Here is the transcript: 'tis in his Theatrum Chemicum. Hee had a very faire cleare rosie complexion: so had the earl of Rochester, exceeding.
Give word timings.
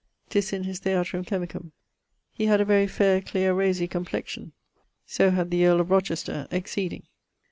'tis 0.29 0.51
in 0.51 0.63
his 0.63 0.79
Theatrum 0.79 1.23
Chemicum. 1.23 1.73
Hee 2.33 2.45
had 2.47 2.59
a 2.59 2.65
very 2.65 2.87
faire 2.87 3.21
cleare 3.21 3.53
rosie 3.53 3.87
complexion: 3.87 4.51
so 5.05 5.29
had 5.29 5.51
the 5.51 5.63
earl 5.67 5.79
of 5.79 5.91
Rochester, 5.91 6.47
exceeding. 6.49 7.03